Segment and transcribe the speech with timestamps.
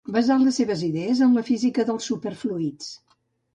[0.13, 2.91] Basà les seves idees en la física de superfluids.